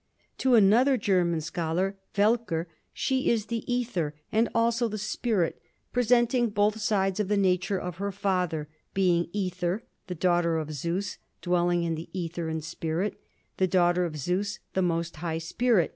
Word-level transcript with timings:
To 0.39 0.55
another 0.55 0.97
German 0.97 1.41
scholar, 1.41 1.95
Welcker, 2.15 2.65
she 2.91 3.29
is 3.29 3.45
the 3.45 3.63
æther 3.69 4.13
and 4.31 4.49
also 4.55 4.87
the 4.87 4.97
spirit, 4.97 5.61
presenting 5.93 6.49
both 6.49 6.81
sides 6.81 7.19
of 7.19 7.27
the 7.27 7.37
nature 7.37 7.77
of 7.79 7.97
her 7.97 8.11
father, 8.11 8.67
being 8.95 9.25
æther, 9.27 9.81
the 10.07 10.15
daughter 10.15 10.57
of 10.57 10.73
Zeus 10.73 11.19
dwelling 11.43 11.83
in 11.83 11.93
the 11.93 12.09
æther 12.15 12.49
and 12.49 12.63
spirit, 12.63 13.21
the 13.57 13.67
daughter 13.67 14.03
of 14.03 14.17
Zeus 14.17 14.57
the 14.73 14.81
most 14.81 15.17
high 15.17 15.37
spirit. 15.37 15.89